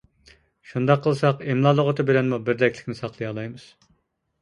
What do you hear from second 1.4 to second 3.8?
«ئىملا لۇغىتى» بىلەنمۇ بىردەكلىكنى ساقلىيالايمىز.